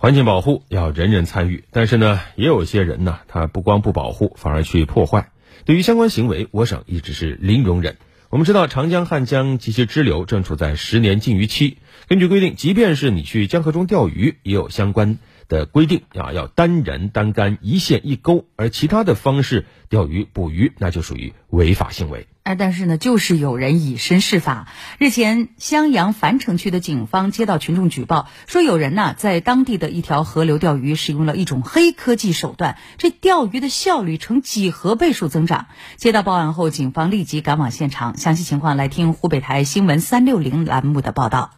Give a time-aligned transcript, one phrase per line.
[0.00, 5.30] 环境保护要人人参与，但是呢，也有些人呢，他不光不保护，反而去破坏。
[5.66, 7.98] 对于相关行为，我省一直是零容忍。
[8.30, 11.76] 我们知道，长江、汉江及其支流正处在十年禁渔期。
[12.08, 15.18] 根据规定，即便是你去江河中钓鱼，也有相关
[15.48, 22.26] 的规定啊，要单人单竿一线一钩，而其他的方式钓鱼捕鱼，那就属于违法行为。
[22.42, 24.66] 哎，但是呢，就是有人以身试法。
[24.98, 35.66] 日前，襄阳樊城区的警方接到群众举报，说有人呢在当地的一条河流钓鱼，使用了一种黑科技手段，这钓鱼的效率呈几何倍数增长。
[35.96, 38.16] 接到报案后，警方立即赶往现场。
[38.16, 41.50] 详细情况来听湖北台新闻三六零栏目的报道。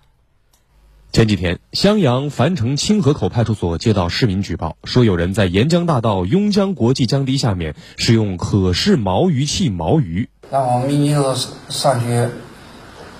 [1.13, 10.29] 前几天，襄阳樊城清河口派出所接到市民举报，说有人在沿江大道邕江国际江堤下面使用可视毛鱼器毛鱼。
[10.53, 11.35] 然后民警就
[11.71, 12.29] 上去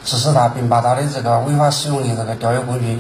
[0.05, 2.99] 指示他，并把他的这个违法使用的这个钓鱼工具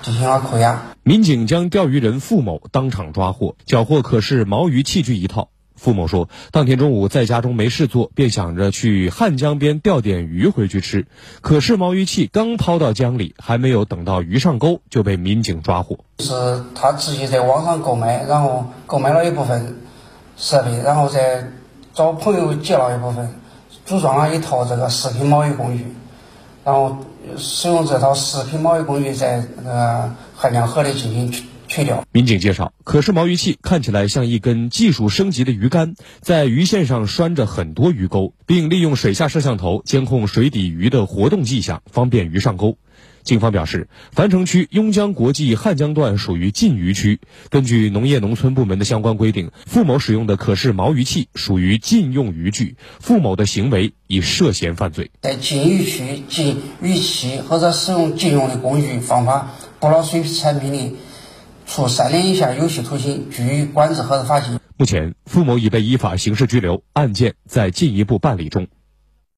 [0.00, 0.80] 进行了扣押。
[1.02, 5.50] 民警将钓鱼人付某当场抓获，缴获可视毛鱼器具一套。
[5.76, 11.06] 付某说，当天中午在家中没事做，便想着去汉江边钓点鱼回去吃。
[11.42, 15.98] 可是毛鱼器刚抛到江里，还没有等到鱼上钩，就被民警抓获。
[16.20, 19.76] 是他自己在网上购买，然后购买了一部分
[20.38, 21.44] 设备，然后再
[21.92, 23.34] 找朋友借了一部分，
[23.86, 25.86] 组装了一套这个视频贸易工具，
[26.64, 26.98] 然后
[27.36, 31.44] 使用这套视频贸易工具在那个汉江河里进行。
[32.12, 42.76] 民警介绍，可视毛鱼器看起来像一根技术升级的鱼竿，在鱼线上拴着很多鱼钩，并利用水下摄像头监控水底鱼的活动迹象，方便鱼上钩。
[43.24, 55.10] 警方表示，樊城区邕江国际汉江段属于禁渔区，根据农业农村部门的相关规定，付某使用的可视毛鱼器属于禁用渔具，付某的行为已涉嫌犯罪。
[55.22, 60.92] 在禁渔区禁渔器或者使用禁用的工具、方法捕捞水产品的。
[61.66, 64.60] 处三年以下有期徒刑、拘役、管制或者罚金。
[64.76, 68.66] 目前，付某已被依法刑事拘留，案件在进一步办理中。